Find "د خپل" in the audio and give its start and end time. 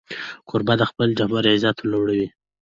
0.79-1.07